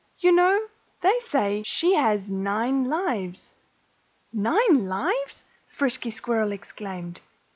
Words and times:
"You 0.17 0.31
know, 0.31 0.59
they 1.01 1.19
say 1.27 1.61
she 1.61 1.93
has 1.93 2.27
nine 2.27 2.85
lives." 2.85 3.53
"Nine 4.33 4.87
lives!" 4.87 5.43
Frisky 5.69 6.09
Squirrel 6.09 6.51
exclaimed. 6.51 7.21